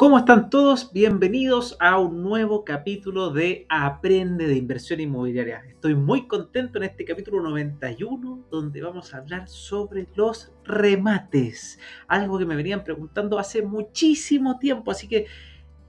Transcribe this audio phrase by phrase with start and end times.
[0.00, 0.94] ¿Cómo están todos?
[0.94, 5.62] Bienvenidos a un nuevo capítulo de Aprende de Inversión Inmobiliaria.
[5.68, 11.78] Estoy muy contento en este capítulo 91 donde vamos a hablar sobre los remates.
[12.08, 15.26] Algo que me venían preguntando hace muchísimo tiempo, así que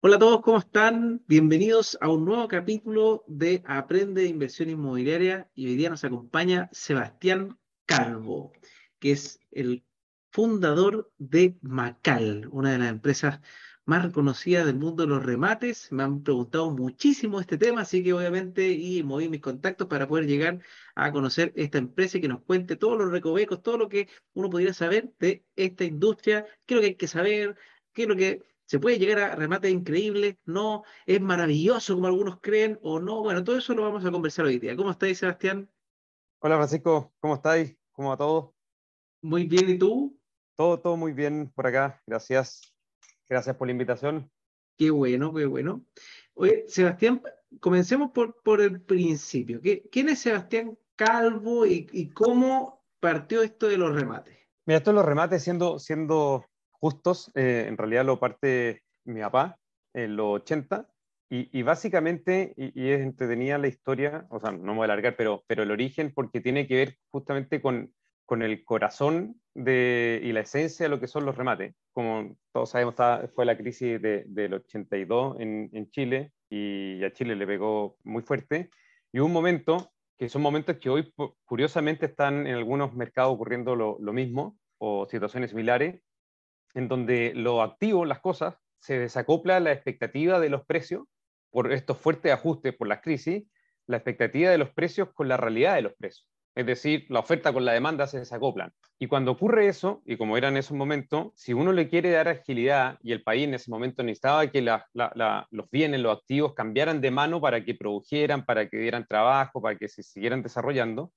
[0.05, 1.23] Hola a todos, ¿cómo están?
[1.29, 6.69] Bienvenidos a un nuevo capítulo de Aprende de Inversión Inmobiliaria y hoy día nos acompaña
[6.73, 8.51] Sebastián Calvo,
[8.99, 9.85] que es el
[10.33, 13.41] fundador de Macal, una de las empresas
[13.85, 15.93] más reconocidas del mundo de los remates.
[15.93, 20.27] Me han preguntado muchísimo este tema, así que obviamente y moví mis contactos para poder
[20.27, 20.61] llegar
[20.95, 24.49] a conocer esta empresa y que nos cuente todos los recovecos, todo lo que uno
[24.49, 27.57] pudiera saber de esta industria, qué es lo que hay que saber,
[27.93, 32.41] qué es lo que se puede llegar a remates increíbles, no es maravilloso como algunos
[32.41, 33.21] creen o no.
[33.23, 34.75] Bueno, todo eso lo vamos a conversar hoy día.
[34.77, 35.69] ¿Cómo estáis, Sebastián?
[36.39, 37.77] Hola, Francisco, ¿cómo estáis?
[37.93, 38.55] ¿Cómo va todo?
[39.21, 40.19] Muy bien, ¿y tú?
[40.63, 42.73] Todo, todo muy bien por acá, gracias.
[43.29, 44.31] Gracias por la invitación.
[44.79, 45.85] Qué bueno, qué bueno.
[46.35, 47.21] Oye, Sebastián,
[47.59, 49.61] comencemos por, por el principio.
[49.91, 54.39] ¿Quién es Sebastián Calvo y, cómo partió esto de los remates?
[54.65, 59.59] Mira, esto de los remates, siendo, siendo justos, eh, en realidad lo parte mi papá
[59.93, 60.89] en los 80,
[61.29, 65.43] y, básicamente, y, es entretenida la historia, o sea, no me voy a alargar, pero,
[65.49, 67.93] pero el origen, porque tiene que ver justamente con,
[68.27, 71.75] con el corazón y la esencia de lo que son los remates.
[71.93, 72.95] Como todos sabemos,
[73.35, 78.23] fue la crisis de, del 82 en, en, Chile y a Chile le pegó muy
[78.23, 78.71] fuerte.
[79.13, 81.13] Y hubo un momento, que son momentos que hoy
[81.45, 86.01] curiosamente están en algunos mercados ocurriendo lo, lo mismo o situaciones similares,
[86.75, 91.05] en donde lo activo, las cosas, se desacopla la expectativa de los precios
[91.51, 93.45] por estos fuertes ajustes por la crisis,
[93.87, 96.32] la expectativa de los precios con la realidad de los precios.
[96.55, 98.73] Es decir, la oferta con la demanda se desacoplan.
[98.99, 102.29] Y cuando ocurre eso, y como era en ese momento, si uno le quiere dar
[102.29, 107.11] agilidad y el país en ese momento necesitaba que los bienes, los activos cambiaran de
[107.11, 111.13] mano para que produjeran, para que dieran trabajo, para que se siguieran desarrollando,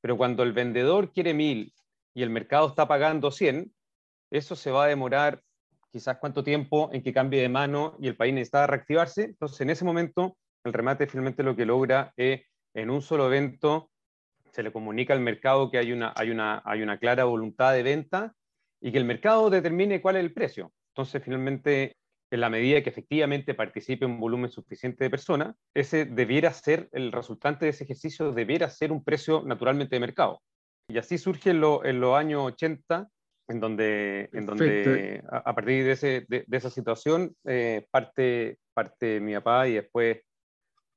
[0.00, 1.74] pero cuando el vendedor quiere mil
[2.14, 3.72] y el mercado está pagando 100,
[4.30, 5.42] eso se va a demorar
[5.90, 9.24] quizás cuánto tiempo en que cambie de mano y el país necesita reactivarse.
[9.24, 12.42] Entonces, en ese momento, el remate finalmente lo que logra es
[12.74, 13.90] en un solo evento
[14.58, 17.84] se le comunica al mercado que hay una, hay una, hay una clara voluntad de
[17.84, 18.34] venta
[18.80, 20.72] y que el mercado determine cuál es el precio.
[20.88, 21.94] Entonces, finalmente,
[22.28, 27.12] en la medida que efectivamente participe un volumen suficiente de personas, ese debiera ser, el
[27.12, 30.42] resultante de ese ejercicio debiera ser un precio naturalmente de mercado.
[30.88, 33.08] Y así surge en, los años 80,
[33.50, 39.34] en donde, en donde a, partir de, ese, de, esa situación eh, parte, parte mi
[39.34, 40.18] papá y después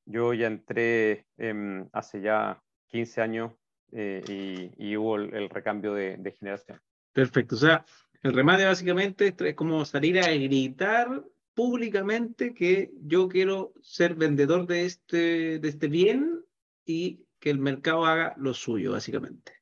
[0.07, 2.59] yo ya entré em, hace ya
[2.91, 3.51] 15 años
[3.91, 6.79] eh, y, hubo el, recambio de, generación.
[7.13, 7.85] Perfecto, o sea,
[8.23, 14.85] el remate básicamente es como salir a gritar públicamente que yo quiero ser vendedor de
[14.85, 16.41] este, de este bien
[16.85, 19.53] y que el mercado haga lo suyo, básicamente.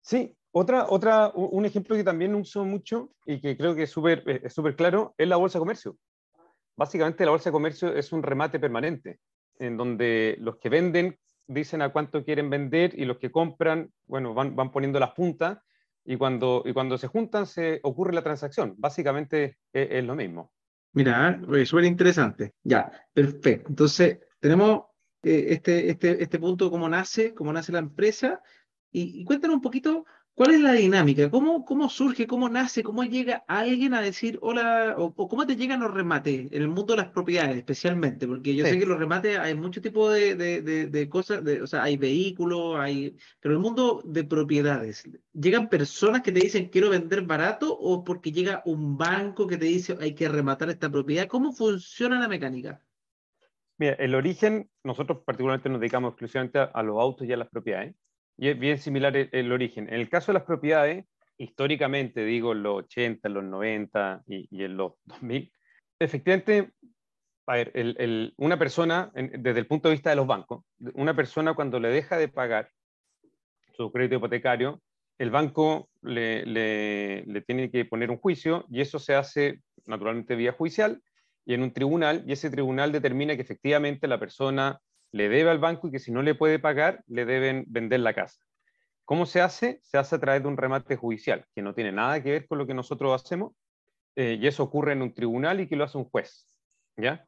[0.00, 4.22] Sí, otra, otra, un ejemplo que también uso mucho y que creo que es súper
[4.26, 5.98] eh, es súper claro es la bolsa de comercio.
[6.76, 9.18] Básicamente la bolsa de comercio es un remate permanente,
[9.58, 14.34] en donde los que venden dicen a cuánto quieren vender y los que compran, bueno,
[14.34, 15.58] van, van poniendo las puntas
[16.04, 18.74] y cuando, y cuando se juntan se ocurre la transacción.
[18.76, 20.52] Básicamente es, lo mismo.
[20.92, 22.54] Mira, suena interesante.
[22.62, 23.70] Ya, perfecto.
[23.70, 24.84] Entonces, tenemos
[25.22, 28.42] eh, este, este, este punto, cómo nace, cómo nace la empresa.
[28.92, 30.04] Y, y un poquito
[30.36, 31.30] ¿Cuál es la dinámica?
[31.30, 35.78] ¿Cómo, ¿Cómo surge, cómo nace, cómo llega alguien a decir hola, o, cómo te llegan
[35.78, 38.26] los remates en el mundo de las propiedades especialmente?
[38.26, 41.84] Porque yo sé que los remates hay muchos tipos de, de, de, cosas, o sea,
[41.84, 47.22] hay vehículos, hay, pero el mundo de propiedades, ¿llegan personas que te dicen quiero vender
[47.22, 51.28] barato o porque llega un banco que te dice hay que rematar esta propiedad?
[51.28, 52.82] ¿Cómo funciona la mecánica?
[53.78, 57.94] Mira, el origen, nosotros particularmente nos dedicamos exclusivamente a los autos y a las propiedades.
[58.36, 59.88] Y es bien similar el, origen.
[59.88, 61.04] En el caso de las propiedades,
[61.38, 65.52] históricamente, digo, en los 80, en los 90 y, en los 2000,
[65.98, 66.72] efectivamente,
[67.46, 70.64] a ver, el, una persona, desde el punto de vista de los bancos,
[70.94, 72.70] una persona cuando le deja de pagar
[73.76, 74.80] su crédito hipotecario,
[75.18, 80.52] el banco le, le, tiene que poner un juicio y eso se hace naturalmente vía
[80.52, 81.02] judicial
[81.44, 84.80] y en un tribunal y ese tribunal determina que efectivamente la persona
[85.14, 88.14] le debe al banco y que si no le puede pagar le deben vender la
[88.14, 88.40] casa.
[89.04, 89.78] ¿Cómo se hace?
[89.80, 92.58] Se hace a través de un remate judicial, que no tiene nada que ver con
[92.58, 93.52] lo que nosotros hacemos,
[94.16, 96.48] eh, y eso ocurre en un tribunal y que lo hace un juez,
[96.96, 97.24] ¿ya?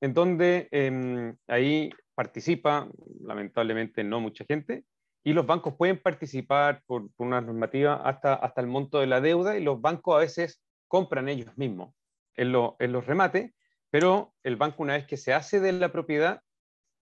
[0.00, 2.88] En donde em, ahí participa,
[3.20, 4.86] lamentablemente no mucha gente,
[5.22, 9.58] y los bancos pueden participar por, una normativa hasta, hasta el monto de la deuda,
[9.58, 11.94] y los bancos a veces compran ellos mismos
[12.34, 13.52] en, en los remates,
[13.90, 16.40] pero el banco una vez que se hace de la propiedad,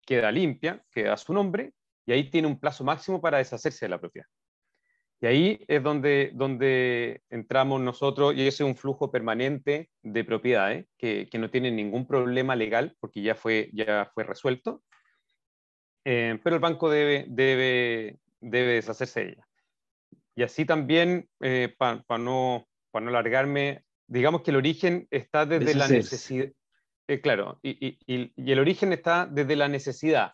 [0.05, 1.73] queda limpia, queda a su nombre,
[2.06, 4.27] y ahí tiene un plazo máximo para deshacerse de la propiedad.
[5.21, 10.87] Y ahí es donde, donde entramos nosotros, y ese es un flujo permanente de propiedades
[10.99, 14.83] que, que no tiene ningún problema legal porque ya fue, ya fue resuelto,
[16.05, 19.49] eh, pero el banco debe, debe, debe deshacerse de ella.
[20.37, 25.75] Y así también, eh, para no, para no largarme, digamos que el origen está desde
[25.75, 26.51] la necesidad.
[27.06, 30.33] Eh, claro, y, el origen está desde la necesidad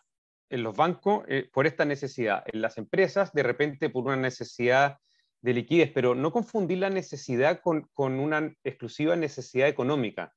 [0.49, 4.97] en los bancos eh, por esta necesidad, en las empresas de repente por una necesidad
[5.41, 10.33] de liquidez, pero no confundir la necesidad con, una exclusiva necesidad económica.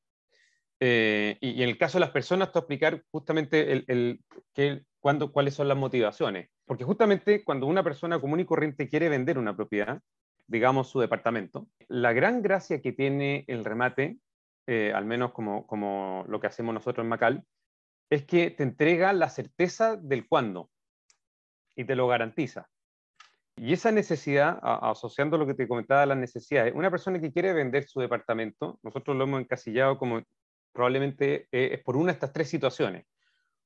[0.81, 4.21] Eh, y, en el caso de las personas, a explicar justamente el, el,
[4.55, 6.49] que, cuando, cuáles son las motivaciones.
[6.65, 10.01] Porque justamente cuando una persona común y corriente quiere vender una propiedad,
[10.47, 14.19] digamos su departamento, la gran gracia que tiene el remate,
[14.66, 17.44] eh, al menos como, como lo que hacemos nosotros en Macal,
[18.11, 20.70] es que te entrega la certeza del cuándo
[21.76, 22.69] y te lo garantiza.
[23.56, 27.84] Y esa necesidad, asociando lo que te comentaba, las necesidades, una persona que quiere vender
[27.84, 30.22] su departamento, nosotros lo hemos encasillado como
[30.72, 33.06] probablemente eh, es por una de estas tres situaciones.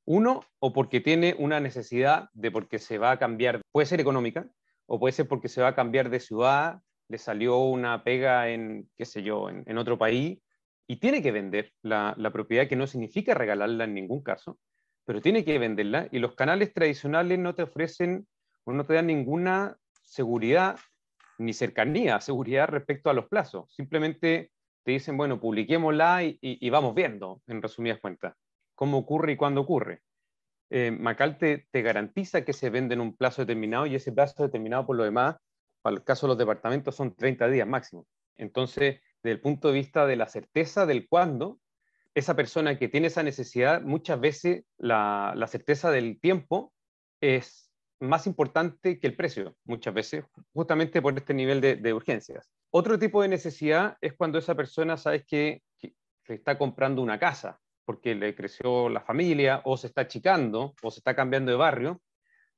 [0.05, 4.47] Uno, o porque tiene una necesidad de porque se va a cambiar, puede ser económica,
[4.87, 8.91] o puede ser porque se va a cambiar de ciudad, le salió una pega en,
[8.97, 10.39] qué sé yo, en otro país,
[10.89, 14.59] y tiene que vender la, propiedad, que no significa regalarla en ningún caso,
[15.05, 18.27] pero tiene que venderla y los canales tradicionales no te ofrecen
[18.65, 20.79] o no te dan ninguna seguridad
[21.37, 23.71] ni cercanía, seguridad respecto a los plazos.
[23.73, 24.51] Simplemente
[24.83, 28.35] te dicen, bueno, publiquémosla y, vamos viendo, en resumidas cuentas,
[28.75, 30.01] cómo ocurre y cuándo ocurre.
[30.71, 34.43] Eh, Macal te, te, garantiza que se vende en un plazo determinado y ese plazo
[34.43, 35.37] determinado por lo demás,
[35.83, 38.07] para el caso de los departamentos, son 30 días máximo.
[38.37, 41.59] Entonces, desde el punto de vista de la certeza del cuándo,
[42.15, 46.73] esa persona que tiene esa necesidad, muchas veces la, certeza del tiempo
[47.21, 47.71] es
[48.01, 52.49] más importante que el precio, muchas veces, justamente por este nivel de, urgencias.
[52.71, 55.95] Otro tipo de necesidad es cuando esa persona sabe que, que
[56.25, 60.91] se está comprando una casa porque le creció la familia o se está achicando o
[60.91, 62.03] se está cambiando de barrio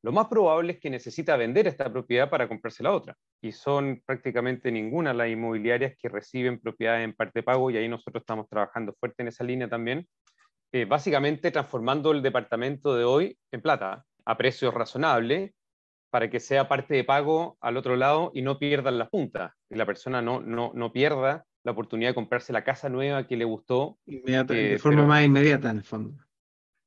[0.02, 3.16] lo más probable es que necesita vender esta propiedad para comprarse la otra.
[3.42, 8.22] Y son prácticamente ninguna las inmobiliarias que reciben propiedades en parte pago y ahí nosotros
[8.22, 10.08] estamos trabajando fuerte en esa línea también,
[10.72, 15.52] eh, básicamente transformando el departamento de hoy en plata a precios razonables
[16.10, 19.76] para que sea parte de pago al otro lado y no pierdan la punta, y
[19.76, 23.44] la persona no, no, no pierda la oportunidad de comprarse la casa nueva que le
[23.44, 23.98] gustó.
[24.06, 26.24] de forma más inmediata, en el fondo.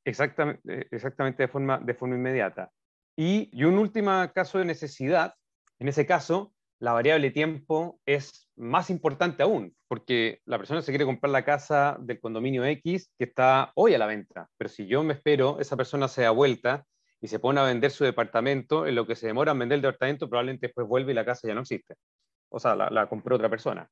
[0.04, 2.70] Exactamente, exactamente de, forma, de forma inmediata.
[3.16, 5.34] Y, un último caso de necesidad,
[5.78, 11.04] en ese caso, la variable tiempo es más importante aún, porque la persona se quiere
[11.04, 15.02] comprar la casa del condominio X que está hoy a la venta, pero si yo
[15.02, 16.84] me espero, esa persona se da vuelta
[17.20, 19.82] y se pone a vender su departamento, en lo que se demora en vender el
[19.82, 21.94] departamento, probablemente después vuelve y la casa ya no existe.
[22.50, 23.88] O sea, la, compró otra persona.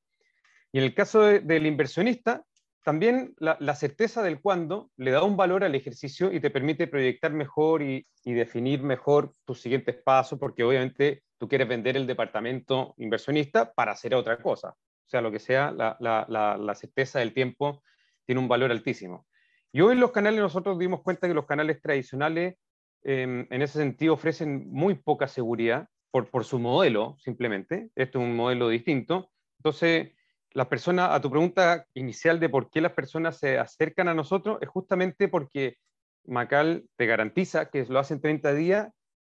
[0.70, 2.44] Y en el caso del inversionista,
[2.82, 7.32] también la, certeza del cuándo le da un valor al ejercicio y te permite proyectar
[7.32, 13.72] mejor y, definir mejor tus siguientes pasos, porque obviamente tú quieres vender el departamento inversionista
[13.72, 14.70] para hacer otra cosa.
[14.70, 17.82] O sea, lo que sea, la, certeza del tiempo
[18.24, 19.26] tiene un valor altísimo.
[19.72, 22.56] Y hoy en los canales nosotros dimos cuenta que los canales tradicionales
[23.02, 27.90] em, en ese sentido ofrecen muy poca seguridad por, su modelo, simplemente.
[27.94, 29.30] Este es un modelo distinto.
[29.58, 30.12] Entonces,
[30.54, 34.58] las personas, a tu pregunta inicial de por qué las personas se acercan a nosotros,
[34.60, 35.76] es justamente porque
[36.24, 38.88] Macal te garantiza que lo hace en 30 días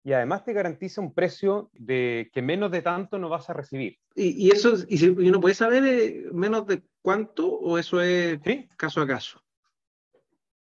[0.04, 3.98] y además te garantiza un precio de que menos de tanto no vas a recibir.
[4.14, 8.40] ¿Y, eso, y, si, uno puede saber eh, menos de cuánto o eso es
[8.76, 9.42] caso a caso?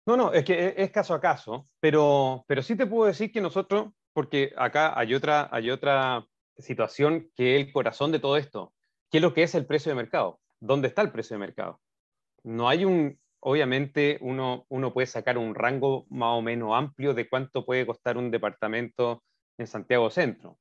[0.07, 3.41] No, no, es que es, caso a caso, pero, pero sí te puedo decir que
[3.41, 6.27] nosotros, porque acá hay otra, hay otra
[6.59, 8.73] situación que es el corazón de todo esto,
[9.11, 10.41] ¿qué es lo que es el precio de mercado?
[10.63, 11.81] ¿Dónde está el precio de mercado?
[12.45, 17.29] No hay un, obviamente uno, uno puede sacar un rango más o menos amplio de
[17.29, 19.25] cuánto puede costar un departamento
[19.59, 20.61] en Santiago Centro.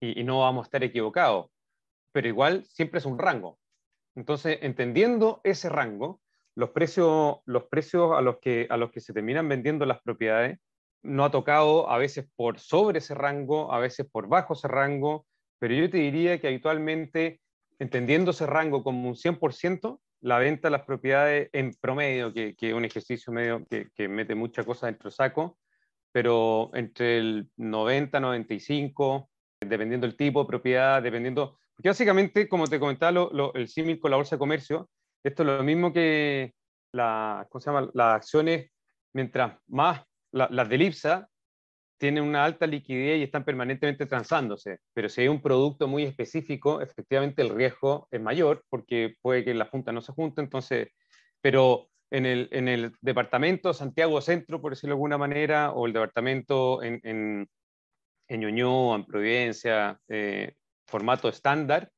[0.00, 1.50] y, no vamos a estar equivocados,
[2.10, 3.58] pero igual siempre es un rango.
[4.14, 6.22] Entonces, entendiendo ese rango,
[6.54, 10.58] los precios, los precios a, los que, a los que se terminan vendiendo las propiedades
[11.02, 15.26] no ha tocado a veces por sobre ese rango, a veces por bajo ese rango,
[15.58, 17.41] pero yo te diría que habitualmente,
[17.82, 22.72] entendiendo ese rango como un 100%, la venta de las propiedades en promedio, que es
[22.72, 25.58] un ejercicio medio que, mete muchas cosas dentro del saco,
[26.12, 29.28] pero entre el 90, 95,
[29.60, 34.16] dependiendo del tipo de propiedad, dependiendo, porque básicamente, como te comentaba, el símil con la
[34.16, 34.88] bolsa de comercio,
[35.24, 36.54] esto es lo mismo que
[36.92, 37.90] la, ¿cómo se llama?
[37.94, 38.70] las acciones,
[39.12, 41.28] mientras más las de IPSA
[42.02, 46.80] tienen una alta liquidez y están permanentemente transándose, pero si hay un producto muy específico,
[46.80, 50.88] efectivamente el riesgo es mayor porque puede que la junta no se junte, entonces,
[51.40, 55.92] pero en el, en el departamento Santiago Centro, por decirlo de alguna manera, o el
[55.92, 57.48] departamento en, en,
[58.26, 60.54] en Ñuñoa, en Providencia, eh,
[60.88, 61.88] formato estándar,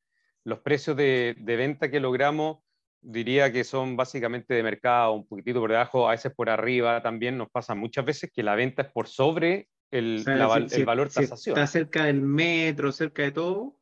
[0.44, 2.58] los precios de, de, venta que logramos
[3.00, 7.38] diría que son básicamente de mercado, un poquitito por debajo, a veces por arriba también
[7.38, 9.68] nos pasa muchas veces que la venta es por sobre
[9.98, 11.56] el, el valor tasación.
[11.56, 13.76] está cerca del metro, cerca de todo.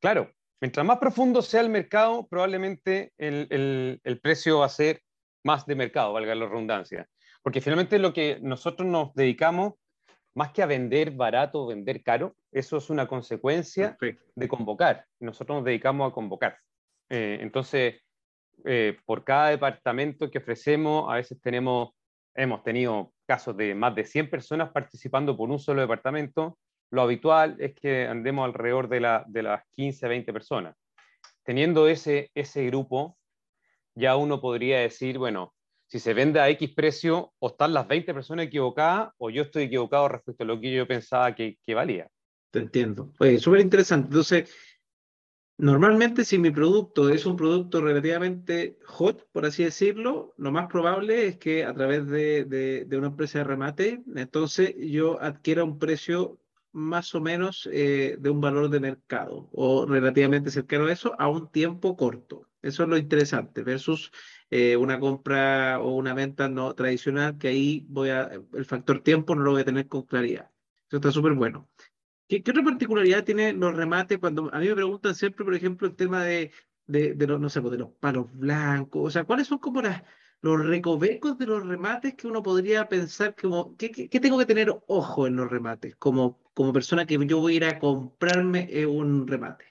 [0.00, 5.02] Claro, mientras más profundo sea el mercado, probablemente el, el, el precio va a ser
[5.44, 7.08] más de mercado, valga la redundancia.
[7.42, 9.74] Porque finalmente lo que nosotros nos dedicamos,
[10.34, 13.96] más que a vender barato o vender caro, eso es una consecuencia
[14.34, 15.06] de convocar.
[15.18, 16.58] Nosotros nos dedicamos a convocar.
[17.08, 17.96] Eh, entonces,
[18.64, 21.90] eh, por cada departamento que ofrecemos, a veces tenemos,
[22.34, 26.58] hemos tenido casos de más de 100 personas participando por un solo departamento.
[26.90, 30.76] Lo habitual es que andemos alrededor de, la, de las 15, 20 personas.
[31.44, 33.16] Teniendo ese, ese grupo,
[33.94, 35.54] ya uno podría decir, bueno,
[35.86, 39.64] si se vende a X precio, o están las 20 personas equivocadas, o yo estoy
[39.64, 42.08] equivocado respecto a lo que yo pensaba que, que valía.
[42.50, 43.12] Te entiendo.
[43.18, 44.06] Oye, súper interesante.
[44.06, 44.54] Entonces,
[45.60, 51.26] normalmente si mi producto es un producto relativamente hot, por así decirlo, lo más probable
[51.26, 56.38] es que a través de, una empresa de remate, entonces yo adquiera un precio
[56.72, 61.28] más o menos eh, de un valor de mercado o relativamente cercano a eso a
[61.28, 62.48] un tiempo corto.
[62.62, 64.12] Eso es lo interesante versus
[64.50, 69.34] eh, una compra o una venta no tradicional que ahí voy a, el factor tiempo
[69.34, 70.50] no lo voy a tener con claridad.
[70.88, 71.69] Eso está súper bueno.
[72.30, 75.88] ¿Qué, ¿Qué, otra particularidad tienen los remates cuando a mí me preguntan siempre, por ejemplo,
[75.88, 76.52] el tema de,
[76.86, 79.02] de, los, no sé, pues, de los palos blancos?
[79.04, 79.82] O sea, ¿cuáles son como
[80.40, 84.46] los recovecos de los remates que uno podría pensar como, ¿qué, qué, qué tengo que
[84.46, 88.68] tener ojo en los remates como, como persona que yo voy a ir a comprarme
[88.70, 89.64] eh, un remate?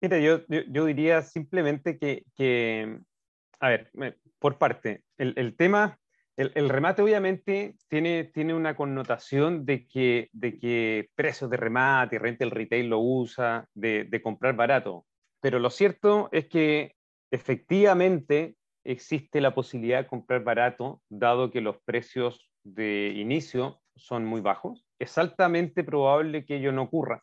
[0.00, 2.98] Mira, yo, yo, yo diría simplemente que, que,
[3.60, 3.90] a ver,
[4.38, 6.00] por parte, el, el tema,
[6.54, 12.44] el, remate obviamente tiene, tiene una connotación de que, de que precios de remate, renta
[12.44, 15.06] el retail lo usa, de, comprar barato,
[15.40, 16.94] pero lo cierto es que
[17.30, 24.40] efectivamente existe la posibilidad de comprar barato, dado que los precios de inicio son muy
[24.40, 24.84] bajos.
[24.98, 27.22] Es altamente probable que ello no ocurra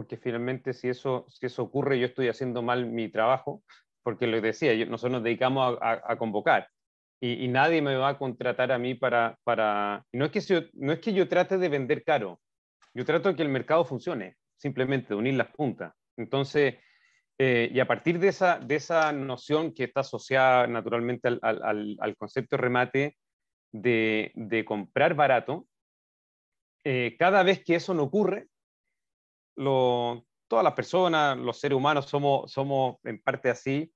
[0.00, 3.62] porque finalmente si eso, si eso ocurre yo estoy haciendo mal mi trabajo,
[4.02, 6.68] porque lo decía, yo, nosotros nos dedicamos a, convocar
[7.20, 9.38] y, nadie me va a contratar a mí para...
[9.44, 10.04] para...
[10.12, 12.40] no, es que yo, no es que yo trate de vender caro,
[12.94, 15.92] yo trato que el mercado funcione, simplemente de unir las puntas.
[16.16, 16.76] Entonces,
[17.38, 22.16] eh, y a partir de esa, de esa noción que está asociada naturalmente al, al,
[22.16, 23.16] concepto remate
[23.72, 25.66] de, de comprar barato,
[26.84, 28.48] eh, cada vez que eso no ocurre,
[29.56, 33.92] lo, todas las personas, los seres humanos somos, somos en parte así,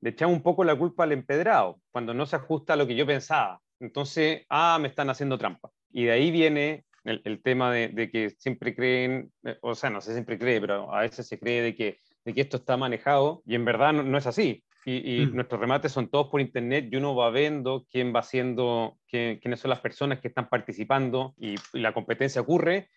[0.00, 2.96] le echamos un poco la culpa al empedrado, cuando no se ajusta a lo que
[2.96, 3.60] yo pensaba.
[3.80, 5.70] Entonces, ah, me están haciendo trampa.
[5.90, 9.90] Y de ahí viene el, el tema de, de, que siempre creen, eh, o sea,
[9.90, 12.76] no sé, siempre cree, pero a veces se cree de que, de que esto está
[12.76, 14.62] manejado y en verdad no, no es así.
[14.84, 15.34] Y, y mm.
[15.34, 19.60] nuestros remates son todos por internet y uno va viendo quién va haciendo, quién, quiénes
[19.60, 22.88] son las personas que están participando y, y la competencia ocurre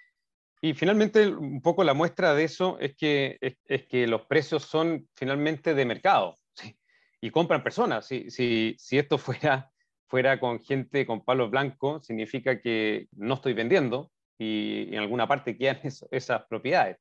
[0.62, 4.64] y finalmente, un poco la muestra de eso es que, es, es que los precios
[4.64, 6.38] son finalmente de mercado.
[7.22, 8.06] Y compran personas.
[8.06, 9.72] Si, si, si esto fuera,
[10.08, 15.58] fuera con gente con palos blancos, significa que no estoy vendiendo y en alguna parte
[15.58, 16.98] quedan eso, esas propiedades.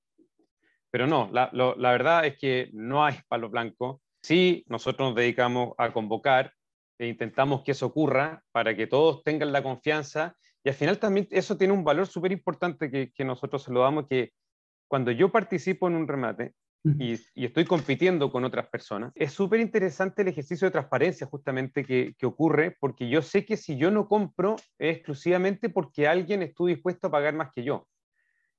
[0.90, 4.00] Pero no, la, la, verdad es que no hay palos blancos.
[4.22, 6.54] Sí, nosotros nos dedicamos a convocar
[6.98, 10.34] e intentamos que eso ocurra para que todos tengan la confianza
[10.64, 13.82] y al final también eso tiene un valor súper importante que, que, nosotros se lo
[13.82, 14.32] damos, que
[14.88, 16.54] cuando yo participo en un remate
[16.84, 21.84] y, y estoy compitiendo con otras personas, es súper interesante el ejercicio de transparencia justamente
[21.84, 26.42] que, que, ocurre, porque yo sé que si yo no compro es exclusivamente porque alguien
[26.42, 27.86] estuvo dispuesto a pagar más que yo.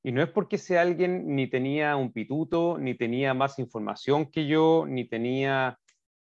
[0.01, 4.47] Y no es porque sea alguien ni tenía un pituto, ni tenía más información que
[4.47, 5.77] yo, ni tenía,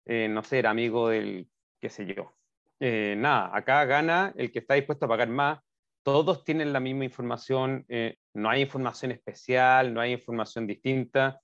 [0.06, 2.34] eh, no sé, era amigo del, qué sé yo.
[2.80, 5.60] Eh, nada, acá gana el que está dispuesto a pagar más.
[6.04, 11.42] Todos tienen la misma información, eh, no hay información especial, no hay información distinta.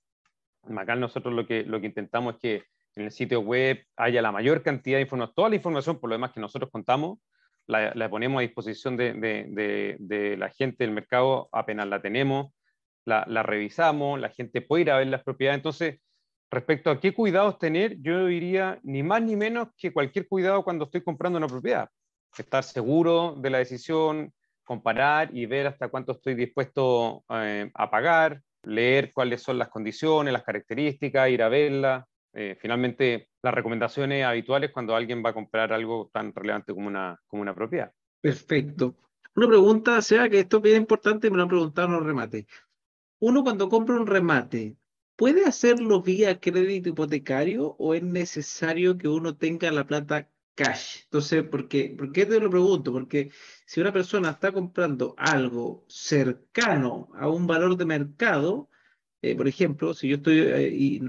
[0.76, 2.64] Acá nosotros lo que, lo que intentamos es que
[2.96, 6.14] en el sitio web haya la mayor cantidad de información, toda la información por lo
[6.14, 7.18] demás que nosotros contamos,
[7.66, 12.52] la, ponemos a disposición de, la gente del mercado apenas la tenemos,
[13.04, 15.58] la, revisamos, la gente puede ir a ver las propiedades.
[15.58, 16.00] Entonces,
[16.50, 20.84] respecto a qué cuidados tener, yo diría ni más ni menos que cualquier cuidado cuando
[20.84, 21.88] estoy comprando una propiedad.
[22.36, 24.32] Estar seguro de la decisión,
[24.64, 30.32] comparar y ver hasta cuánto estoy dispuesto eh, a pagar, leer cuáles son las condiciones,
[30.32, 32.06] las características, ir a verla.
[32.32, 37.20] Eh, finalmente, las recomendaciones habituales cuando alguien va a comprar algo tan relevante como una,
[37.26, 37.92] como una propiedad.
[38.20, 38.96] Perfecto.
[39.36, 42.46] Una pregunta, sea que esto es bien importante, me lo han preguntado en los remates.
[43.20, 44.76] Uno cuando compra un remate,
[45.16, 51.02] ¿puede hacerlo vía crédito hipotecario o es necesario que uno tenga la plata cash?
[51.04, 52.92] Entonces, ¿por qué, ¿por qué te lo pregunto?
[52.92, 53.30] Porque
[53.66, 58.68] si una persona está comprando algo cercano a un valor de mercado,
[59.22, 61.00] eh, por ejemplo, si yo estoy eh, y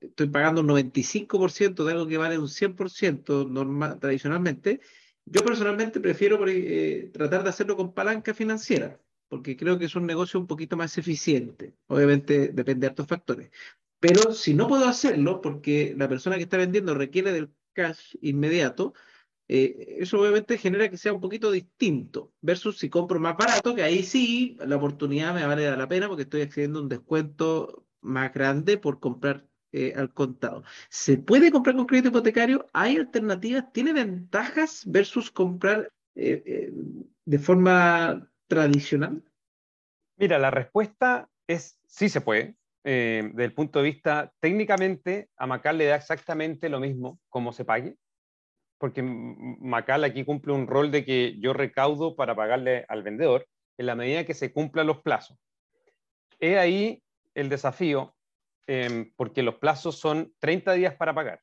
[0.00, 4.80] estoy pagando un 95% de algo que vale un 100% normal, tradicionalmente,
[5.24, 10.06] yo personalmente prefiero eh, tratar de hacerlo con palanca financiera, porque creo que es un
[10.06, 11.74] negocio un poquito más eficiente.
[11.86, 13.50] Obviamente depende de otros factores.
[14.00, 18.94] Pero si no puedo hacerlo porque la persona que está vendiendo requiere del cash inmediato,
[19.48, 23.82] eh, eso obviamente genera que sea un poquito distinto, versus si compro más barato, que
[23.82, 28.32] ahí sí la oportunidad me vale la pena porque estoy accediendo a un descuento más
[28.32, 30.64] grande por comprar eh, al contado.
[30.88, 32.68] ¿Se puede comprar con crédito hipotecario?
[32.72, 33.72] ¿Hay alternativas?
[33.72, 36.72] ¿Tiene ventajas versus comprar eh,
[37.24, 39.22] de forma tradicional?
[40.16, 42.56] Mira, la respuesta es sí se puede.
[42.84, 47.64] Desde el punto de vista técnicamente, a Macal le da exactamente lo mismo como se
[47.64, 47.96] pague,
[48.78, 53.46] porque Macal aquí cumple un rol de que yo recaudo para pagarle al vendedor
[53.78, 55.38] en la medida que se cumplan los plazos.
[56.40, 57.02] He ahí
[57.34, 58.14] el desafío
[58.66, 61.40] Em, porque los plazos son 30 días para pagar.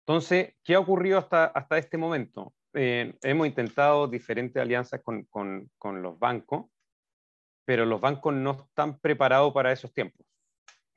[0.00, 2.54] Entonces, ¿qué ha ocurrido hasta, hasta este momento?
[2.74, 6.66] Eh, hemos intentado diferentes alianzas con, con, los bancos,
[7.64, 10.26] pero los bancos no están preparados para esos tiempos,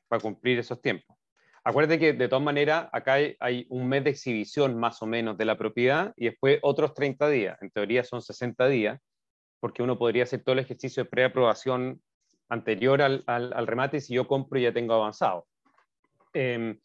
[0.07, 1.15] para cumplir esos tiempos.
[1.63, 5.35] Acuérdate que de todas maneras acá hay, hay, un mes de exhibición más o menos
[5.37, 7.57] de la propiedad y después otros 30 días.
[7.61, 8.99] En teoría son 60 días,
[9.59, 12.01] porque uno podría hacer todo el ejercicio de preaprobación
[12.49, 15.47] anterior al, al, remate si yo compro y ya tengo avanzado.
[16.33, 16.79] Em,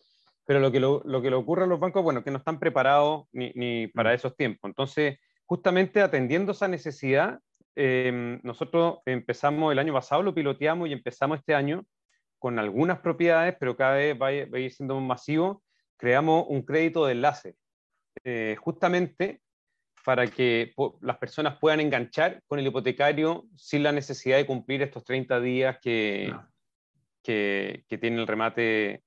[0.47, 2.59] pero lo que, lo, lo, que le ocurre a los bancos, bueno, que no están
[2.59, 4.15] preparados ni, ni para mm.
[4.15, 4.69] esos tiempos.
[4.69, 7.41] Entonces, justamente atendiendo esa necesidad,
[7.77, 11.85] em, nosotros empezamos el año pasado, lo piloteamos y empezamos este año
[12.39, 15.63] con algunas propiedades, pero cada vez va, va a ir siendo más masivo,
[15.97, 17.57] creamos un crédito de enlace.
[18.25, 19.41] Eh, justamente
[20.05, 25.05] para que las personas puedan enganchar con el hipotecario sin la necesidad de cumplir estos
[25.05, 26.35] 30 días que,
[27.23, 29.03] que, tiene el remate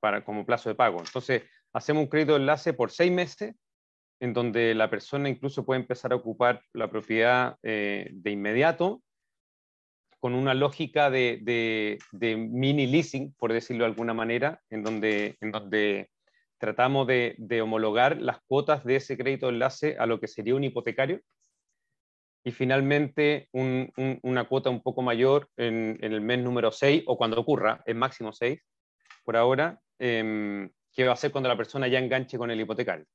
[0.00, 1.00] para, como plazo de pago.
[1.00, 3.54] Entonces, hacemos un crédito de enlace por seis meses,
[4.22, 9.02] en donde la persona incluso puede empezar a ocupar la propiedad eh, de inmediato,
[10.20, 15.36] con una lógica de, de, de, mini leasing, por decirlo de alguna manera, en donde,
[15.40, 16.08] en donde
[16.58, 21.20] tratamos de, homologar las cuotas de ese crédito enlace a lo que sería un hipotecario
[22.44, 27.82] y finalmente una cuota un poco mayor en, el mes número 6 o cuando ocurra,
[27.86, 28.60] en máximo 6
[29.24, 33.06] por ahora, eh, que va a ser cuando la persona ya enganche con el hipotecario.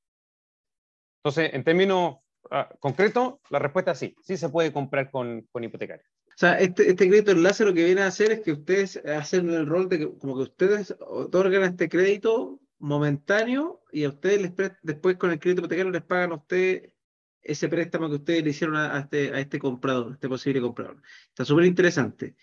[1.28, 2.16] Entonces, en términos
[2.50, 6.06] ah, concretos, la respuesta es sí, sí se puede comprar con, con hipotecario.
[6.28, 9.50] O sea, este, este, crédito enlace lo que viene a hacer es que ustedes hacen
[9.50, 14.72] el rol de que como que ustedes otorgan este crédito momentáneo y a ustedes les
[14.82, 16.94] después con el crédito hipotecario les pagan a ustedes
[17.42, 21.02] ese préstamo que ustedes le hicieron a, este, a este comprador, a este posible comprador.
[21.28, 22.36] Está súper interesante.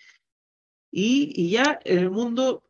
[0.92, 2.62] Y, y, ya en el mundo,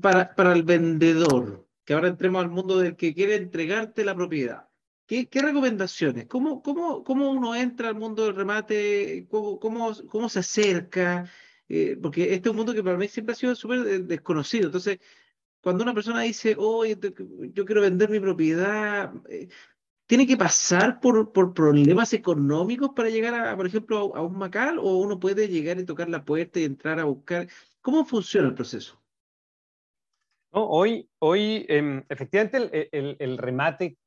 [0.00, 4.68] para, para el vendedor, que ahora entremos al mundo del que quiere entregarte la propiedad.
[5.06, 6.26] ¿Qué, qué recomendaciones?
[6.26, 9.26] ¿Cómo, cómo, ¿Cómo uno entra al mundo del remate?
[9.28, 11.30] ¿Cómo, cómo, se acerca?
[11.68, 14.66] Eh, porque este es un mundo que para mí siempre ha sido súper eh, desconocido.
[14.66, 15.00] Entonces,
[15.60, 16.98] cuando una persona dice, oye,
[17.52, 19.48] yo quiero vender mi propiedad, eh,
[20.06, 24.78] ¿tiene que pasar por, por, problemas económicos para llegar, a, por ejemplo, a, un Macal?
[24.78, 27.48] ¿O uno puede llegar y tocar la puerta y entrar a buscar?
[27.82, 29.00] ¿Cómo funciona el proceso?
[30.52, 33.98] No, hoy, hoy em, efectivamente, el, remate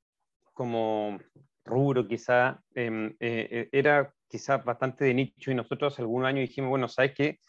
[0.57, 1.19] como
[1.63, 6.71] rubro quizá em, eh, eh, era quizás bastante de nicho y nosotros algún año dijimos,
[6.71, 7.39] bueno, ¿sabes qué?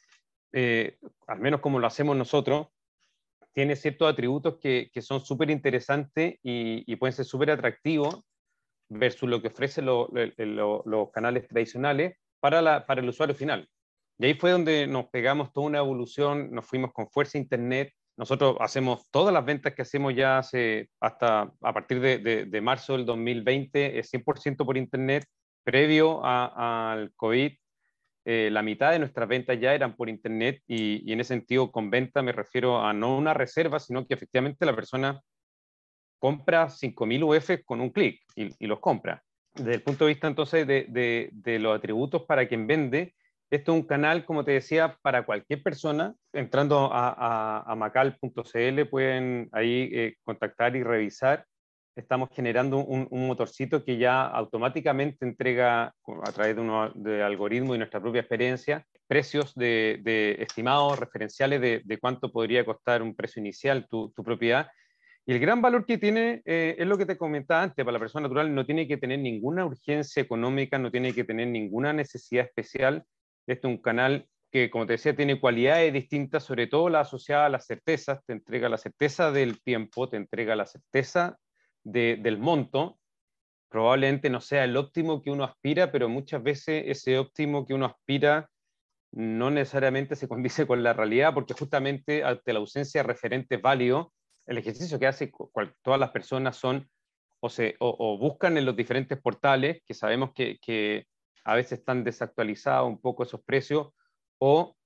[0.53, 2.67] Eh, al menos como lo hacemos nosotros,
[3.55, 8.21] tiene ciertos atributos que, que son súper interesantes y, y, pueden ser súper atractivos
[8.91, 13.67] versus lo que ofrecen los canales tradicionales para, la, para el usuario final.
[14.19, 17.91] Y ahí fue donde nos pegamos toda una evolución, nos fuimos con fuerza Internet.
[18.19, 22.61] Nosotros hacemos todas las ventas que hacemos ya hace hasta a partir de, de, de
[22.61, 25.25] marzo del 2020, es 100% por Internet.
[25.65, 27.53] Previo al COVID,
[28.31, 31.89] eh, la mitad de nuestras ventas ya eran por Internet y, en ese sentido con
[31.89, 35.23] venta me refiero a no una reserva, sino que efectivamente la persona
[36.19, 39.23] compra 5.000 UF con un clic y, los compra.
[39.55, 43.15] Desde el punto de vista entonces de, de, los atributos para quien vende,
[43.51, 46.15] esto es un canal, como te decía, para cualquier persona.
[46.33, 51.47] Entrando a, a, macal.cl pueden ahí eh, contactar y revisar
[51.99, 57.79] estamos generando un, motorcito que ya automáticamente entrega a través de, uno, de algoritmo y
[57.79, 64.13] nuestra propia experiencia precios de, estimados referenciales de, cuánto podría costar un precio inicial tu,
[64.25, 64.69] propiedad.
[65.27, 67.99] Y el gran valor que tiene eh, es lo que te comentaba antes, para la
[67.99, 72.47] persona natural no tiene que tener ninguna urgencia económica, no tiene que tener ninguna necesidad
[72.47, 73.05] especial.
[73.49, 77.47] Este es un canal que, como te decía, tiene cualidades distintas, sobre todo la asociada
[77.47, 81.39] a las certezas, te entrega la certeza del tiempo, te entrega la certeza
[81.83, 82.99] del monto,
[83.71, 87.87] probablemente no sea el óptimo que uno aspira, pero muchas veces ese óptimo que uno
[87.87, 88.51] aspira
[89.13, 94.09] no necesariamente se condice con la realidad, porque justamente ante la ausencia de referentes válidos,
[94.47, 95.33] el ejercicio que hace
[95.83, 96.89] todas las personas son
[97.41, 101.07] o, se, o, buscan en los diferentes portales, que sabemos que,
[101.49, 103.89] a veces están desactualizados un poco esos precios,
[104.37, 104.77] o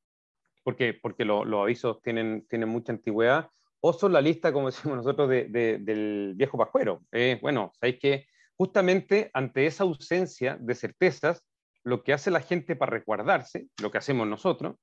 [0.62, 5.28] porque, porque los avisos tienen, tienen mucha antigüedad, o son la lista, como decimos nosotros,
[5.28, 7.02] del viejo pascuero.
[7.10, 11.44] Eh, bueno, sabéis que justamente ante esa ausencia de certezas,
[11.82, 14.76] lo que hace la gente para resguardarse, lo que hacemos nosotros,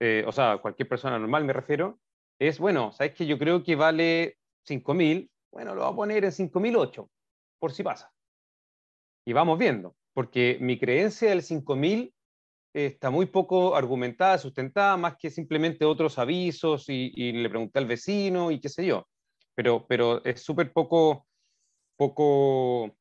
[0.00, 2.00] eh, o sea, cualquier persona normal me refiero,
[2.38, 6.30] es, bueno, sabéis que yo creo que vale 5.000, bueno, lo voy a poner en
[6.30, 7.10] 5.008,
[7.58, 8.10] por si pasa.
[9.26, 12.12] Y vamos viendo, porque mi creencia del 5.000
[12.72, 18.50] está muy poco argumentada, sustentada, más que simplemente otros avisos y, le pregunté al vecino
[18.50, 19.06] y qué sé yo.
[19.54, 21.26] Pero, pero es súper poco,
[21.96, 22.96] poco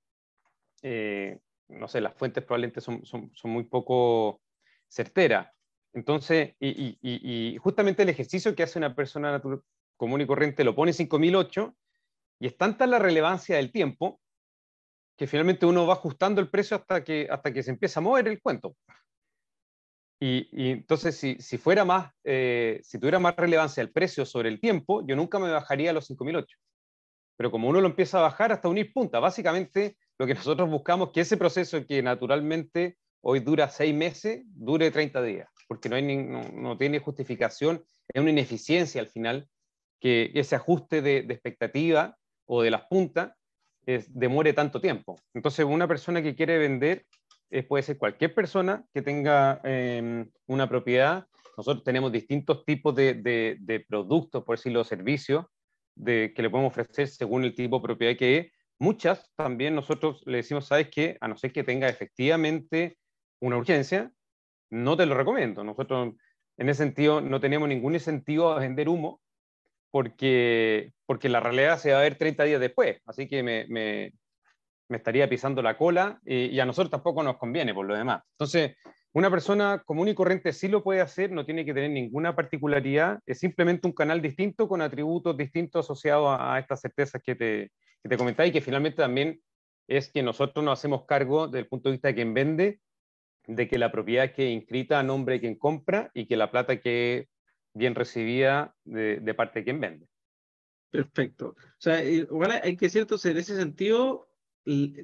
[0.81, 4.41] eh, no sé, las fuentes probablemente son, son, muy poco
[4.87, 5.49] certeras.
[5.93, 9.41] Entonces, y, justamente el ejercicio que hace una persona
[9.97, 11.75] común y corriente lo pone 5008
[12.39, 14.19] y es tanta la relevancia del tiempo
[15.17, 18.27] que finalmente uno va ajustando el precio hasta que, hasta que se empieza a mover
[18.27, 18.75] el cuento.
[20.19, 24.61] Y, entonces, si, si, fuera más, eh, si tuviera más relevancia el precio sobre el
[24.61, 26.57] tiempo, yo nunca me bajaría a los 5008.
[27.35, 31.09] Pero como uno lo empieza a bajar hasta unir punta, básicamente lo que nosotros buscamos
[31.09, 35.95] es que ese proceso que naturalmente hoy dura seis meses, dure 30 días, porque no,
[35.95, 39.49] hay no, tiene justificación, es una ineficiencia al final
[39.99, 43.33] que ese ajuste de, expectativa o de las puntas
[43.85, 45.19] es, demore tanto tiempo.
[45.33, 47.05] Entonces, una persona que quiere vender
[47.61, 51.27] puede ser cualquier persona que tenga em, una propiedad.
[51.55, 55.45] Nosotros tenemos distintos tipos de, de, productos, por decirlo, servicios
[55.95, 58.51] de, que le podemos ofrecer según el tipo de propiedad que es.
[58.79, 61.17] Muchas también nosotros le decimos, ¿sabes qué?
[61.21, 62.97] A no ser que tenga efectivamente
[63.39, 64.11] una urgencia,
[64.71, 65.63] no te lo recomiendo.
[65.63, 66.15] Nosotros
[66.57, 69.21] en ese sentido no tenemos ningún incentivo a vender humo
[69.93, 72.97] porque, porque la realidad se va a ver 30 días después.
[73.05, 74.11] Así que me, me,
[74.89, 78.23] me estaría pisando la cola y, a nosotros tampoco nos conviene por lo demás.
[78.31, 78.75] Entonces,
[79.13, 83.19] una persona común y corriente sí lo puede hacer, no tiene que tener ninguna particularidad,
[83.27, 88.09] es simplemente un canal distinto con atributos distintos asociados a, estas certezas que te, que
[88.09, 89.41] te comentaba y que finalmente también
[89.87, 92.79] es que nosotros nos hacemos cargo desde el punto de vista de quien vende,
[93.45, 96.79] de que la propiedad quede inscrita a nombre de quien compra y que la plata
[96.79, 97.27] quede
[97.73, 100.07] bien recibida de, parte de quien vende.
[100.89, 101.55] Perfecto.
[101.57, 104.29] O sea, igual hay que cierto, en ese sentido,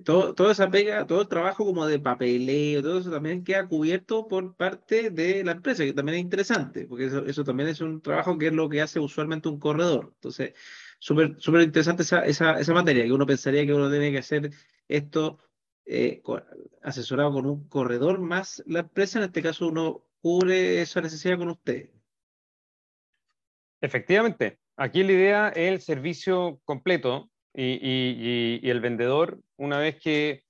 [0.05, 4.27] todo, toda esa pega, todo el trabajo como de papeleo, todo eso también queda cubierto
[4.27, 8.01] por parte de la empresa, que también es interesante, porque eso, eso también es un
[8.01, 10.11] trabajo que es lo que hace usualmente un corredor.
[10.15, 10.53] Entonces,
[10.99, 14.51] súper súper interesante esa, esa, esa materia, que uno pensaría que uno tiene que hacer
[14.87, 15.39] esto
[15.85, 16.21] eh,
[16.83, 21.49] asesorado con un corredor más la empresa, en este caso uno cubre esa necesidad con
[21.49, 21.89] usted.
[23.81, 30.43] Efectivamente, aquí la idea es el servicio completo y, el vendedor, una vez que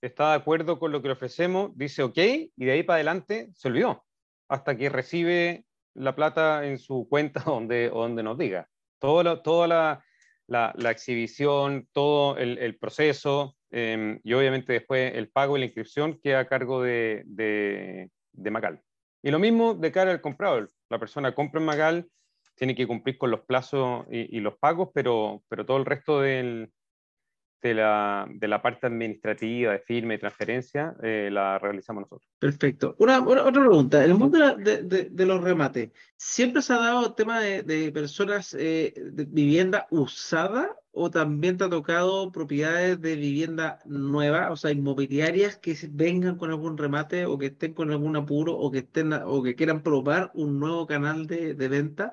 [0.00, 3.48] está de acuerdo con lo que le ofrecemos, dice ok y de ahí para adelante
[3.54, 4.04] se olvidó
[4.48, 8.68] hasta que recibe la plata en su cuenta donde, donde nos diga.
[8.98, 10.04] Todo toda la,
[10.46, 16.40] la, exhibición, todo el, proceso, em, y obviamente después el pago y la inscripción queda
[16.40, 18.80] a cargo de, de, de Macal.
[19.22, 20.70] Y lo mismo de cara al comprador.
[20.90, 22.08] La persona compra en Macal,
[22.54, 26.20] tiene que cumplir con los plazos y, los pagos, pero, pero todo el resto
[27.64, 32.28] de la, de la parte administrativa, de firma y transferencia, eh, la realizamos nosotros.
[32.38, 32.94] Perfecto.
[32.98, 34.04] Una, otra pregunta.
[34.04, 38.92] En el mundo de, los remates, ¿siempre se ha dado el tema de, personas eh,
[38.94, 45.56] de vivienda usada o también te ha tocado propiedades de vivienda nueva, o sea, inmobiliarias
[45.56, 49.42] que vengan con algún remate o que estén con algún apuro o que, estén, o
[49.42, 52.12] que quieran probar un nuevo canal de venta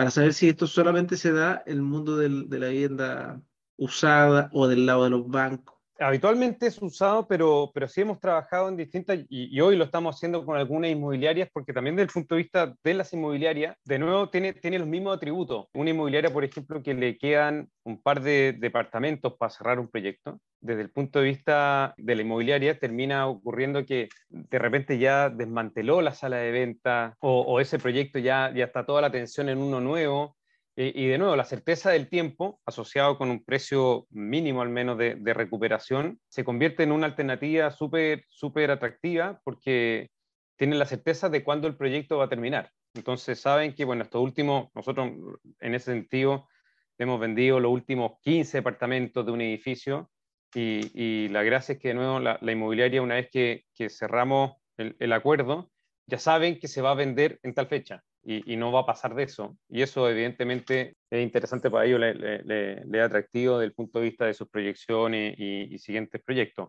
[0.00, 3.42] para saber si esto solamente se da en el mundo del, de la vivienda
[3.76, 5.76] usada o del lado de los bancos?
[6.02, 10.46] Habitualmente es usado, pero, pero sí hemos trabajado en distintas, y, hoy lo estamos haciendo
[10.46, 14.30] con algunas inmobiliarias, porque también desde el punto de vista de las inmobiliarias, de nuevo
[14.30, 15.66] tiene, tiene los mismos atributos.
[15.74, 20.40] Una inmobiliaria, por ejemplo, que le quedan un par de departamentos para cerrar un proyecto,
[20.62, 26.00] desde el punto de vista de la inmobiliaria termina ocurriendo que de repente ya desmanteló
[26.00, 29.58] la sala de venta o, o ese proyecto ya, ya está toda la atención en
[29.58, 30.36] uno nuevo
[30.76, 35.34] y, de nuevo, la certeza del tiempo, asociado con un precio mínimo al menos de,
[35.34, 40.10] recuperación, se convierte en una alternativa súper, súper atractiva porque
[40.56, 42.70] tienen la certeza de cuándo el proyecto va a terminar.
[42.94, 45.10] Entonces saben que, bueno, estos últimos, nosotros
[45.60, 46.48] en ese sentido
[46.98, 50.10] hemos vendido los últimos 15 departamentos de un edificio
[50.54, 55.70] y, la gracia es que, de nuevo, la, inmobiliaria, una vez que, cerramos el acuerdo,
[56.06, 59.14] ya saben que se va a vender en tal fecha y, no va a pasar
[59.14, 59.56] de eso.
[59.68, 63.98] Y eso evidentemente es interesante para ellos, le, le, le, le, atractivo desde el punto
[63.98, 66.68] de vista de sus proyecciones y, y, siguientes proyectos.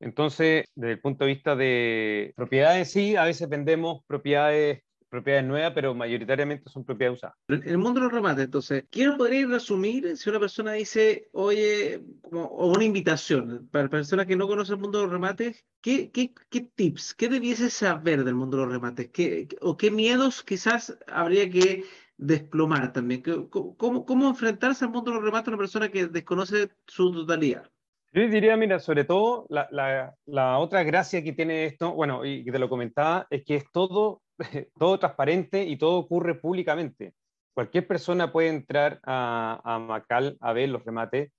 [0.00, 5.72] Entonces, desde el punto de vista de propiedades, sí, a veces vendemos propiedades propiedades nuevas,
[5.74, 7.36] pero mayoritariamente son propiedades usadas.
[7.48, 12.02] En el mundo de los remates, entonces, quiero podría resumir si una persona dice, oye,
[12.22, 16.10] como, o una invitación para personas que no conocen el mundo de los remates, ¿qué,
[16.10, 19.10] qué, qué tips, qué debiese saber del mundo de los remates?
[19.10, 21.84] ¿Qué, ¿O qué miedos quizás habría que
[22.16, 23.22] desplomar también?
[23.50, 27.68] ¿Cómo, cómo enfrentarse al mundo de los remates a una persona que desconoce su totalidad?
[28.12, 32.44] Yo diría, mira, sobre todo la, la, la, otra gracia que tiene esto, bueno, y
[32.44, 34.22] te lo comentaba, es que es todo
[34.78, 37.14] todo transparente y todo ocurre públicamente.
[37.54, 41.32] Cualquier persona puede entrar a, a Macal a ver los remates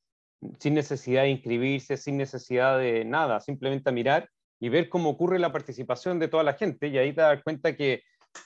[0.59, 5.39] sin necesidad de inscribirse, sin necesidad de nada, simplemente a mirar y ver cómo ocurre
[5.39, 6.87] la participación de toda la gente.
[6.87, 8.03] Y ahí te das cuenta que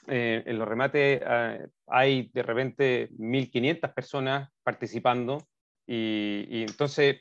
[0.08, 5.46] eh, en los remates eh, hay de repente 1.500 personas participando
[5.86, 7.20] y, y, entonces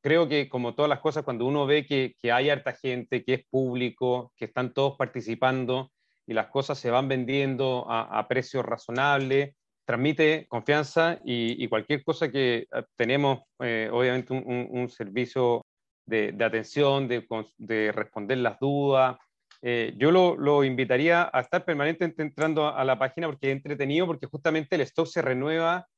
[0.00, 3.34] creo que como todas las cosas, cuando uno ve que, que hay harta gente, que
[3.34, 5.92] es público, que están todos participando,
[6.28, 9.54] y las cosas se van vendiendo a, a precios razonables,
[9.86, 15.64] transmite confianza y, y, cualquier cosa que eh, tenemos, eh, obviamente, un, un, un servicio
[16.04, 19.16] de, de atención, de, de, responder las dudas.
[19.62, 24.06] Eh, yo lo, lo, invitaría a estar permanentemente entrando a la página porque es entretenido,
[24.06, 25.88] porque justamente el stock se renueva.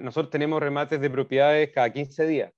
[0.00, 2.52] Nosotros tenemos remates de propiedades cada 15 días.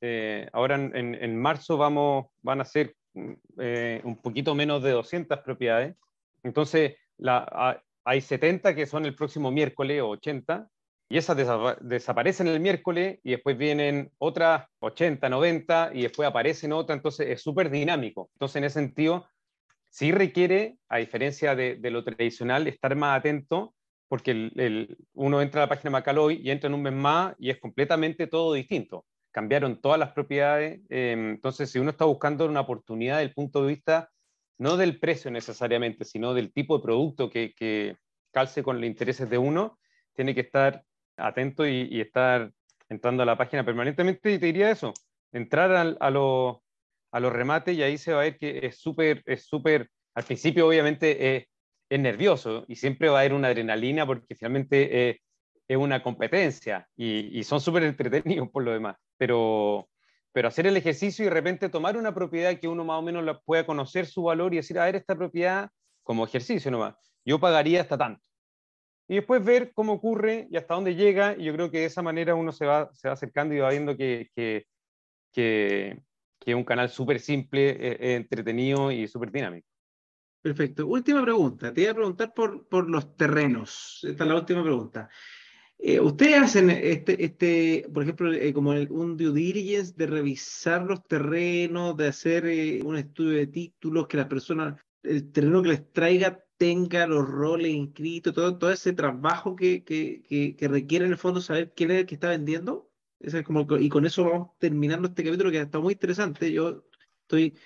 [0.00, 2.94] Eh, ahora en, en, marzo vamos, van a ser
[3.58, 5.96] eh, un poquito menos de 200 propiedades
[6.42, 10.68] entonces, la, hay 70 que son el próximo miércoles o 80,
[11.08, 16.72] y esas desa desaparecen el miércoles y después vienen otras 80, 90 y después aparecen
[16.72, 18.28] otras, entonces es súper dinámico.
[18.34, 19.28] Entonces, en ese sentido,
[19.90, 23.74] sí requiere, a diferencia de, lo tradicional, estar más atento
[24.08, 24.50] porque
[25.14, 28.28] uno entra a la página Macaloy y entra en un mes más y es completamente
[28.28, 29.04] todo distinto.
[29.32, 33.62] Cambiaron todas las propiedades, eh, entonces si uno está buscando una oportunidad desde el punto
[33.62, 34.10] de vista
[34.58, 37.96] no del precio necesariamente, sino del tipo de producto que, que
[38.32, 39.78] calce con los intereses de uno,
[40.14, 40.82] tiene que estar
[41.16, 42.52] atento y, estar
[42.88, 44.32] entrando a la página permanentemente.
[44.32, 44.92] Y te diría eso,
[45.32, 46.56] entrar a, los
[47.12, 50.24] a los remates y ahí se va a ver que es súper, es súper, al
[50.24, 51.46] principio obviamente es,
[51.88, 55.16] nervioso y siempre va a haber una adrenalina porque finalmente es,
[55.68, 59.88] es una competencia y, y son súper entretenidos por lo demás, pero,
[60.36, 63.38] pero hacer el ejercicio y de repente tomar una propiedad que uno más o menos
[63.46, 65.70] pueda conocer su valor y decir, a ver, esta propiedad
[66.02, 66.94] como ejercicio nomás,
[67.24, 68.22] yo pagaría hasta tanto.
[69.08, 72.02] Y después ver cómo ocurre y hasta dónde llega, y yo creo que de esa
[72.02, 74.66] manera uno se va, se va acercando y va viendo que, que,
[75.32, 76.02] que,
[76.44, 79.66] es un canal súper simple, eh, entretenido y súper dinámico.
[80.42, 80.86] Perfecto.
[80.86, 81.72] Última pregunta.
[81.72, 84.04] Te iba a preguntar por, por los terrenos.
[84.06, 85.08] Esta es la última pregunta.
[85.78, 90.82] Eh, ¿Ustedes hacen este, este por ejemplo, eh, como el, un due diligence de revisar
[90.82, 95.68] los terrenos, de hacer eh, un estudio de títulos, que la persona, el terreno que
[95.70, 101.04] les traiga tenga los roles inscritos, todo, todo ese trabajo que, que, que, que requiere
[101.04, 102.90] en el fondo saber quién es el que está vendiendo?
[103.20, 106.52] es como, y con eso vamos terminando este capítulo que está muy interesante.
[106.52, 106.84] Yo
[107.22, 107.56] estoy,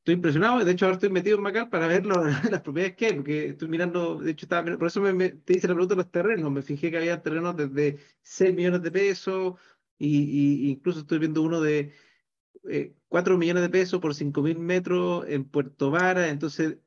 [0.00, 2.04] estoy impresionado, de hecho ahora estoy metido en Macal para ver
[2.50, 5.68] las propiedades que hay, porque estoy mirando, de hecho estaba, por eso me, te hice
[5.68, 9.54] la pregunta de los terrenos, me fijé que había terrenos desde 6 millones de pesos,
[9.98, 11.92] y, incluso estoy viendo uno de
[13.08, 16.78] 4 eh, millones de pesos por 5 mil metros en Puerto Vara, entonces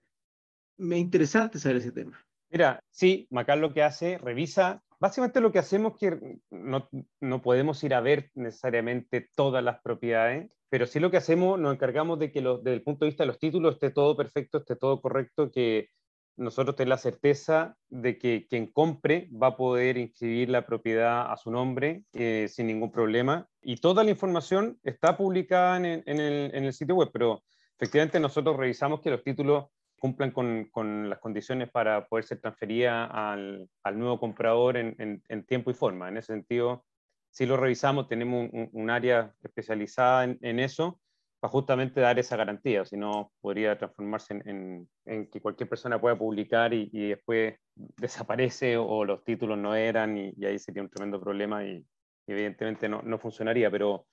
[0.77, 2.19] me interesante saber ese tema.
[2.49, 6.87] Mira, sí, Macal lo que hace, revisa Básicamente lo que hacemos es que no,
[7.19, 11.73] no, podemos ir a ver necesariamente todas las propiedades, pero sí lo que hacemos, nos
[11.73, 14.77] encargamos de que desde el punto de vista de los títulos esté todo perfecto, esté
[14.77, 15.89] todo correcto, que
[16.37, 21.35] nosotros tenemos la certeza de que quien compre va a poder inscribir la propiedad a
[21.35, 23.49] su nombre eh, sin ningún problema.
[23.61, 27.43] Y toda la información está publicada en en el sitio web, pero
[27.75, 29.65] efectivamente nosotros revisamos que los títulos
[30.03, 35.45] cumplan con, con, las condiciones para poder ser transferida al, al nuevo comprador en, en,
[35.45, 36.09] tiempo y forma.
[36.09, 36.83] En ese sentido,
[37.31, 40.99] si lo revisamos, tenemos un, área especializada en, eso
[41.39, 44.89] para justamente dar esa garantía, si no podría transformarse en,
[45.29, 47.55] que cualquier persona pueda publicar y, después
[47.95, 51.81] desaparece o, los títulos no eran y, ahí sería un tremendo problema y,
[52.27, 54.05] evidentemente no, no funcionaría, pero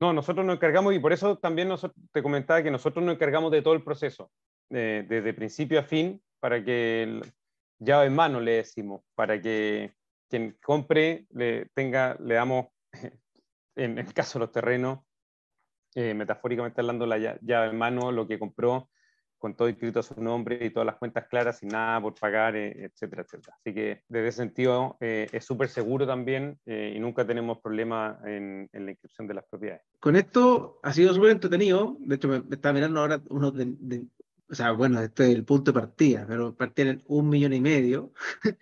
[0.00, 3.50] no, nosotros nos encargamos y por eso también nosotros, te comentaba que nosotros nos encargamos
[3.52, 4.30] de todo el proceso
[4.68, 7.20] desde principio a fin para que
[7.78, 9.94] llave en mano le decimos, para que
[10.28, 12.66] quien compre le tenga, le damos,
[13.76, 15.00] en el caso de los terrenos,
[15.94, 18.90] eh, metafóricamente hablando, la llave en mano, lo que compró,
[19.38, 22.56] con todo escrito a su nombre y todas las cuentas claras, sin nada por pagar,
[22.56, 23.56] eh, etcétera, etcétera.
[23.60, 28.68] Así que desde ese sentido eh, es súper seguro también y nunca tenemos problema en,
[28.72, 29.82] la inscripción de las propiedades.
[30.00, 31.96] Con esto ha sido súper entretenido.
[32.00, 34.06] De hecho, me, estaba mirando ahora uno de,
[34.54, 38.12] o sea, bueno, este es el punto de partida, pero partían un millón y medio.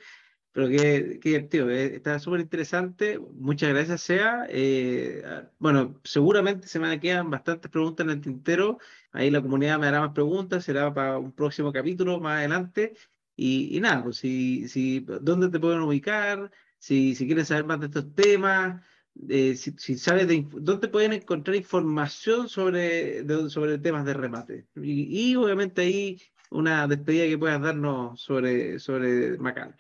[0.52, 3.18] pero qué, qué divertido, eh, está súper interesante.
[3.18, 4.46] Muchas gracias, Sea.
[4.48, 5.22] Eh,
[5.58, 8.78] bueno, seguramente se me quedan bastantes preguntas en el tintero.
[9.12, 12.94] Ahí la comunidad me hará más preguntas, será para un próximo capítulo más adelante.
[13.36, 16.50] Y, y nada, pues si, si, ¿dónde te pueden ubicar?
[16.78, 18.82] Si, si quieren saber más de estos temas,
[19.28, 24.66] eh, si, sabes de, dónde pueden encontrar información sobre, sobre temas de remate.
[24.76, 26.18] Y, obviamente ahí
[26.50, 29.74] una despedida que puedas darnos sobre, sobre Macal.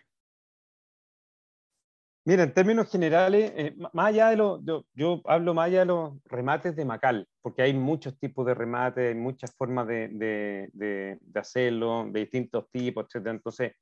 [2.24, 4.60] Mira, en términos generales, eh, más allá de los,
[4.94, 9.08] yo, hablo más allá de los remates de Macal, porque hay muchos tipos de remates,
[9.08, 13.26] hay muchas formas de, de, de, de hacerlo, de distintos tipos, etc.
[13.26, 13.72] Entonces,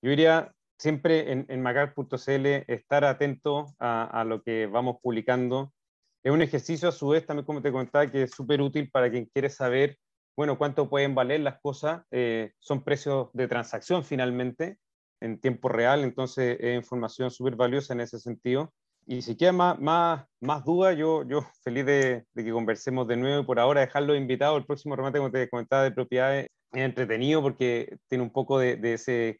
[0.00, 5.74] yo diría, siempre en, en macar.cl estar atento a, lo que vamos publicando.
[6.22, 9.10] Es un ejercicio a su vez, también como te comentaba, que es súper útil para
[9.10, 9.98] quien quiere saber,
[10.36, 12.02] bueno, cuánto pueden valer las cosas.
[12.10, 14.78] Eh, son precios de transacción finalmente,
[15.20, 18.72] en tiempo real, entonces es información súper valiosa en ese sentido.
[19.06, 23.42] Y si queda más, más, más dudas, yo, yo feliz de, que conversemos de nuevo
[23.42, 24.56] y por ahora dejarlo invitado.
[24.56, 28.76] El próximo remate, como te comentaba, de propiedades es entretenido porque tiene un poco de,
[28.76, 29.38] de ese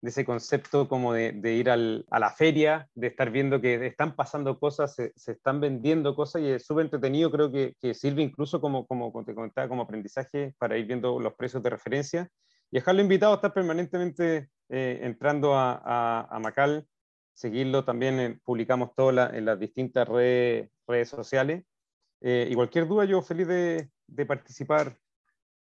[0.00, 4.58] de ese concepto como de, ir a la feria, de estar viendo que están pasando
[4.58, 9.12] cosas, se, están vendiendo cosas y es súper entretenido, creo que, sirve incluso como, como,
[9.24, 12.30] te comentaba, como aprendizaje para ir viendo los precios de referencia
[12.70, 16.86] y dejarlo invitado a estar permanentemente eh, entrando a, a, Macal,
[17.32, 21.64] seguirlo también, eh, publicamos todo en las distintas redes, redes sociales.
[22.20, 24.96] Eh, y cualquier duda, yo feliz de, de, participar,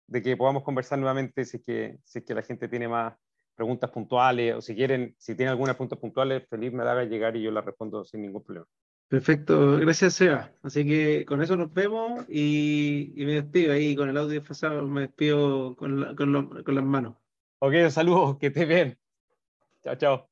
[0.08, 3.14] de que podamos conversar nuevamente si que, si es que la gente tiene más,
[3.60, 7.36] preguntas puntuales o si quieren, si tienen algunas preguntas puntuales, feliz me la haga llegar
[7.36, 8.66] y yo la respondo sin ningún problema.
[9.10, 10.52] Perfecto, gracias Seba.
[10.64, 15.02] Así que con eso nos vemos y, me despido ahí con el audio pasado, me
[15.02, 17.16] despido con, con, con las manos.
[17.60, 18.98] Ok, saludos, que estés bien.
[19.84, 20.29] Chao, chao.